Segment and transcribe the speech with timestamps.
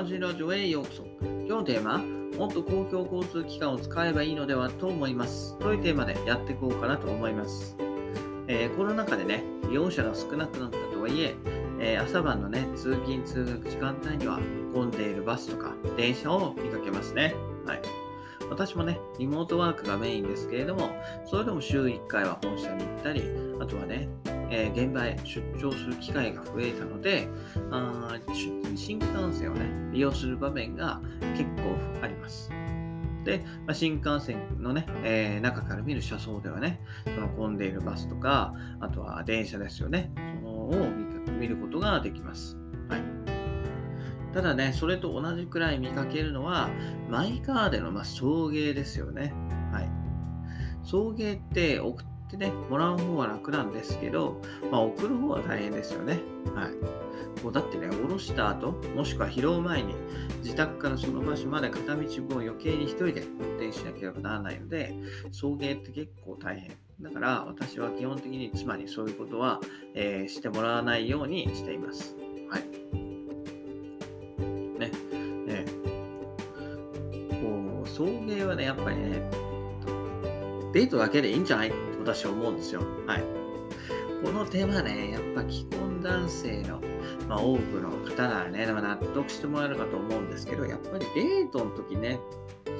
[0.00, 1.06] 川尻ラジオへようこそ。
[1.20, 1.98] 今日のテーマ、
[2.38, 5.58] もっと公共交通機関を使えばいいのではと思います。
[5.58, 7.76] というテーマでやっていこうかなと思います。
[8.48, 11.36] えー、コロナ禍でね、利用者が少なくなったとはいえ、
[11.80, 14.40] えー、朝晩のね、通勤・通学時間帯には
[14.72, 17.34] 混んでいるバスとか電車を見かけますね。
[17.66, 17.82] はい。
[18.48, 20.90] 私もね、リモートワークがメインですけれども、
[21.26, 23.22] それでも週1回は本社に行ったり、
[23.60, 24.08] あとはね、
[24.50, 27.28] えー、現場へ出張する機会が増えたので、
[27.70, 28.18] あ
[28.74, 31.00] 新幹線をね、利用する場面が
[31.36, 32.50] 結構あります。
[33.24, 40.10] で、まあ、新幹線のね、えー、中から見る車窓ではね、その混んでいるバスとか、あとは電車ですよね、
[40.42, 40.88] そのを
[41.38, 42.56] 見ることができます。
[42.88, 43.19] はい。
[44.32, 46.70] ただね、それと同じくらい見かけるのは、
[47.08, 49.34] マイカーでの、まあ、送迎ですよね。
[49.72, 49.90] はい。
[50.82, 54.40] 送迎って送ってね、もらう方は楽なんですけど、
[54.70, 56.20] まあ、送る方は大変ですよね。
[56.54, 57.42] はい。
[57.42, 59.94] もうだってね、下ろした後、もしくは拾う前に、
[60.42, 64.94] 自宅からその場所まで片道分を余計に一人で運転しなければならないので、
[65.32, 66.76] 送迎って結構大変。
[67.00, 69.60] だから私は基本的に妻にそういうことは、
[69.94, 72.14] えー、してもらわないようにしています。
[72.50, 72.99] はい。
[78.00, 79.22] 送迎はね、やっぱりね、
[80.72, 81.68] デートだけでいいんじゃない？
[81.68, 82.80] って私は思うんですよ。
[83.06, 83.24] はい。
[84.24, 86.80] この手間ね、やっぱ既婚男性の、
[87.28, 92.18] まあ、多くの方ならね、納得してもらえるかと思うんですけど、やっぱりデートの時ね、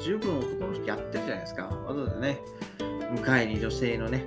[0.03, 1.65] 十分男の人やってるじゃないですか。
[1.65, 2.41] わざわざね、
[2.79, 4.25] 迎えに女性のね、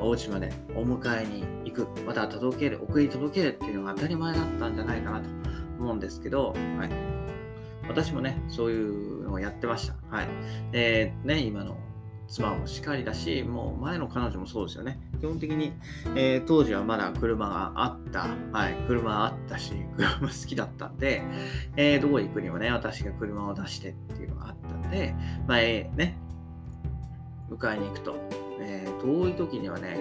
[0.00, 5.28] お家までお迎えに行く、また届ける、送り届けるっていうのが当たり前だったんじゃないかなと
[5.78, 6.90] 思うんですけど、はい。
[7.88, 9.94] 私もね、そういうのをやってました。
[10.10, 10.28] はい。
[10.72, 11.76] で、ね、今の
[12.28, 14.98] 妻もしかりだし、もう前の彼女もそうですよね。
[15.20, 15.72] 基本的に、
[16.16, 21.22] えー、当時はまだ車があった、はい、車あったし、車好きだったんで、
[21.76, 25.14] えー、どこ行くにもね、私が車を出してっていうのがあったんで、
[25.46, 26.18] まあ、えー、ね、
[27.50, 28.16] 迎えに行くと、
[28.60, 30.00] え遠い時にはね、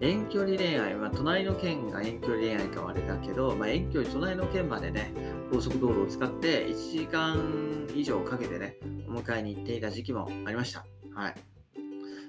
[0.00, 5.12] 遠距離恋愛、まあ、隣の県が遠距離恋愛かはあれだけど、まあ、遠距離、隣の県までね、
[5.52, 8.76] 高速道路を使って1時間以上かけてね、
[9.08, 10.86] お迎えに行っていた時期もありました。
[11.14, 11.34] はい。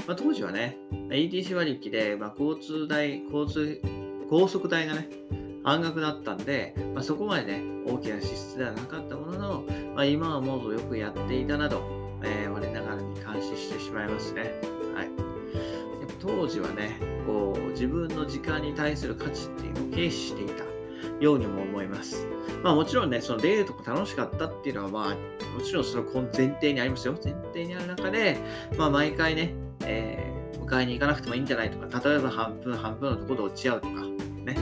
[0.06, 0.78] まあ、当時はね、
[1.12, 3.82] ETC 割引で、まあ、交通代、交通、
[4.30, 5.10] 高速代がね、
[5.64, 9.64] 半額だったんで、まあ、そこまでね、大きな支出ではなかったものの、
[9.96, 11.82] まあ、今はもっとよくやっていたなど、
[12.24, 14.71] えー、我ながらに監視してしまいますね。
[16.22, 20.64] 当時はね、こう、自分の時間に対する価値っていうのを軽視していた
[21.20, 22.28] ようにも思います。
[22.64, 27.18] まあもちろんね、そのデートが楽しかったっていうのは、まあ、もちろんその前提にありますよ。
[27.24, 28.38] 前提にある中で、
[28.78, 34.02] まあ毎回ね、えー、迎えに行かなくてもいいんじゃないとか、例えば半分半分のところで落ち合うとか、
[34.46, 34.58] ね、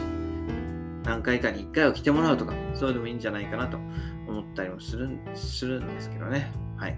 [1.03, 3.77] 何回かに1回は来てもらうとか、それでもいいんじゃないかなと
[4.27, 6.51] 思ったりもするするんですけどね。
[6.77, 6.97] はい。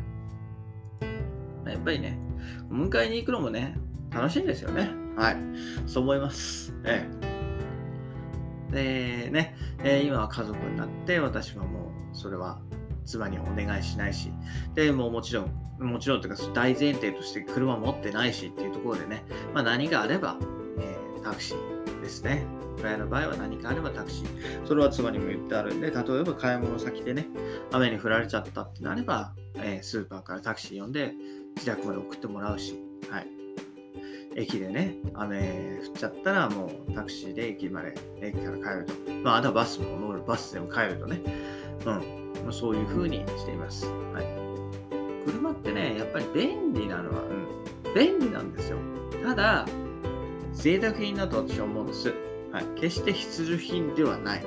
[1.66, 2.19] やっぱりね、
[2.69, 3.77] 迎えに行くのもね、
[4.11, 4.89] 楽しいんですよね。
[5.16, 5.38] はい。
[5.88, 6.73] そう思います。
[6.83, 7.09] え
[8.72, 9.25] え。
[9.25, 12.59] で、ね、え、今は家族になって、私はもう、それは
[13.05, 14.31] 妻にはお願いしないし、
[14.75, 19.23] で、ももちろん、もちろんというか大前提として車持ってないしっていうところでね、
[19.53, 20.38] まあ何があれば、
[20.79, 22.45] えー、タクシーですね。
[22.83, 24.67] 親の場合は何かあればタクシー。
[24.67, 27.27] それは妻にも言ってあるんで、例えば買い物先でね、
[27.71, 31.13] 雨に降られちゃったってなれば、えー、スーパーからタクシー呼んで
[31.55, 32.79] 自宅まで送ってもらうし、
[33.09, 33.41] はい。
[34.36, 38.94] 駅でね、雨降っちゃったらもうタクシーで駅まで、駅から帰ると。
[39.24, 41.22] まあ、あとはバスも乗る、バスでも帰るとね。
[41.86, 42.31] うん。
[42.44, 43.88] まあ、そういう風にしています。
[44.14, 44.25] はい。
[45.25, 48.78] 車ってね、やっぱり便利なのは、うん、便利なんですよ。
[49.24, 49.68] ただ、
[50.53, 52.13] 贅沢品だと私は思うんです。
[52.52, 52.66] はい。
[52.80, 54.46] 決して必需品ではない。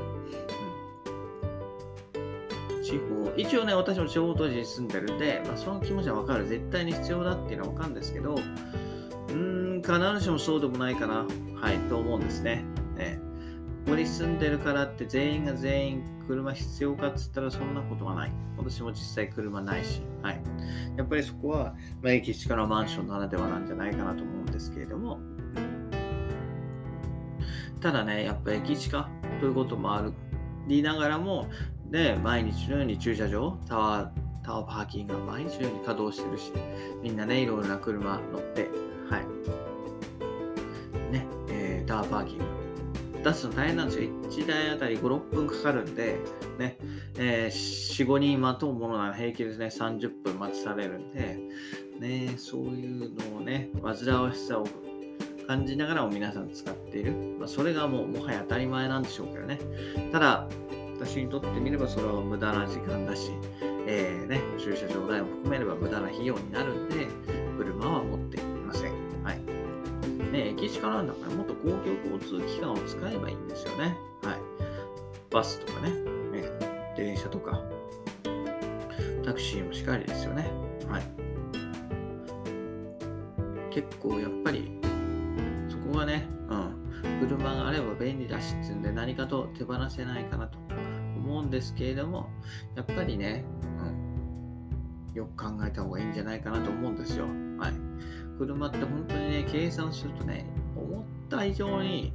[2.77, 6.47] うん、地方、一応ね、私も地方都市に住んでるんで、まあ、その気持ちはわかる。
[6.47, 8.37] 絶対に必要だっていうのはわかるんですけど、
[9.31, 11.27] うん、必ずしもそうでもないかな。
[11.61, 12.65] はい、と思うんですね。
[12.97, 13.19] ね
[13.85, 18.33] ここに住んでるからって全員が全員車必要かっつったらそんなことはない。
[18.57, 20.41] 私も実際車ないし、はい。
[20.97, 25.19] やっぱりそこは、まあ、駅近のマンションならではなんじゃないかなと思うんですけれども、
[27.81, 29.07] ただね、やっぱ駅近
[29.41, 30.11] ということもあ
[30.67, 31.49] りながらも、
[31.91, 34.11] で、毎日のように駐車場、タワー、
[34.43, 36.53] タワーパーキングが毎日のように稼働してるし、
[37.03, 38.71] みんなね、いろいろな車乗って、
[39.11, 39.74] はい。
[42.15, 42.45] パーキング
[43.25, 44.11] 出すの大変なんですよ。
[44.11, 46.19] 1台あたり5、6分かかるんで、
[46.59, 46.77] ね、
[47.19, 51.39] えー、4、5人待とうものなら平気ですね、30分待ちされるんで、
[51.99, 54.67] ね、そういうのをね、煩わしさを
[55.49, 57.13] 感じながらも皆さん使っている。
[57.39, 59.59] まあ、それがもうもはや当たり前なんでしょうけどね。
[60.13, 60.47] ただ、
[60.99, 63.33] 私にとってみればそれは無駄な時間だし、
[63.87, 67.09] えーね、駐車場代も含めれば無駄な費用になるんで、
[70.35, 71.79] ね、駅近なんだからもっと公共
[72.13, 73.97] 交通機関を使えばいいんですよね。
[74.25, 74.39] はい。
[75.31, 75.91] バスとかね、
[76.33, 76.51] ね
[76.97, 77.63] 電車とか、
[79.25, 80.51] タクシーもしっかりですよね。
[80.89, 81.03] はい。
[83.71, 84.77] 結構やっぱり、
[85.69, 90.59] そこはね、うん、車があれば便利だしっていうんで何かと手放せないかなと
[91.17, 92.29] 思うんですけれども、
[92.75, 93.45] やっぱりね、
[95.13, 97.44] うん、よく考えた方がいいんじゃないかなと思うんですよ。
[98.39, 100.47] 車って本当にね、計算するとね、
[100.77, 102.13] 思った以上に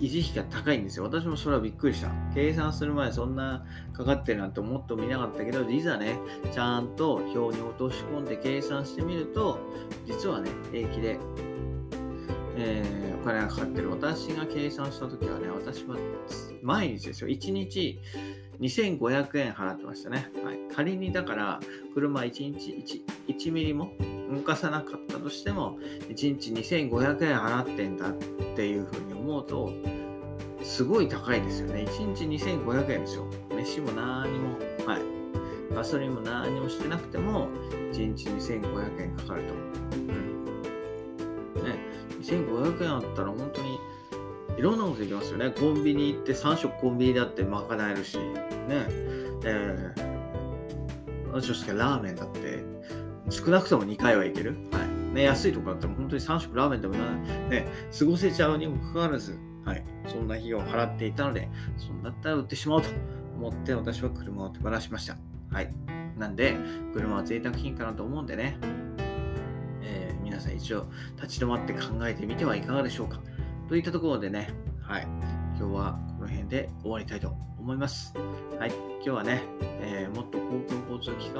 [0.00, 1.04] 維持費が高いんですよ。
[1.04, 2.10] 私もそれはびっくりした。
[2.34, 6.18] 計算する前そんなかかってるなんて思ってもみなかったけど、いざね、
[6.52, 9.58] ちゃんと表に落とし込んで計算してみると、
[10.06, 11.18] 実はね、平気で、
[12.56, 13.90] えー、お金がかかってる。
[13.90, 15.96] 私が計算した時はね、私は
[16.62, 17.28] 毎日ですよ。
[17.28, 17.98] 1日
[18.60, 20.30] 2500円払ってましたね。
[20.44, 21.60] はい、仮にだから、
[21.94, 23.92] 車1日 1, 1ミリも
[24.30, 25.78] 動かさなかったとしても、
[26.08, 28.12] 1日2500円払ってんだっ
[28.56, 29.72] ていうふうに思うと、
[30.62, 31.84] すごい高いですよね。
[31.88, 33.26] 1日2500円ですよ。
[33.50, 35.16] 飯も何も、はい。
[35.74, 37.48] ガソリンも何もしてなくても、
[37.92, 39.54] 1日2500円かかると。
[39.96, 41.64] うん。
[41.64, 41.78] ね、
[42.20, 43.78] 2500円あったら本当に
[44.58, 45.50] いろんなことできますよね。
[45.50, 48.86] コンビニ行って3食コンビニだって賄えるし、ね。
[49.44, 52.64] えー、私としてラーメンだって
[53.30, 54.56] 少なくとも2回はいける。
[54.72, 55.14] はい。
[55.14, 57.10] ね、安いとこだったら本当に3食ラーメンでもな
[57.48, 57.66] ね、
[57.98, 59.84] 過ごせちゃうにもかかわらず、はい。
[60.06, 62.88] そんな費用を払っていたので、そんだったら売ってしまおうと
[63.36, 65.16] 思って私は車を手放しました。
[65.50, 65.72] はい。
[66.16, 66.56] なんで、
[66.92, 68.58] 車は贅沢品かなと思うんでね、
[69.82, 70.86] えー、皆さん一応
[71.16, 73.20] 立ち止まって考えてみてはいかがでしょうか。
[73.68, 74.50] といったところでね、
[74.80, 75.02] はい、
[75.58, 78.14] 今日はこの辺で終わりたいと思います。
[78.58, 79.42] はい、今日はね、
[79.80, 81.35] えー、もっと公共交通機関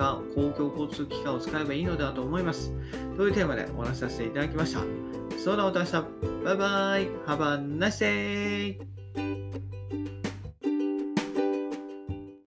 [0.00, 2.72] か、公共交通機関を使えばいいのではと思います。
[3.16, 4.80] というテーマでお話しさせていただきました。
[5.38, 5.92] それではまた明日、
[6.44, 8.99] バイバイ、Have a nice day!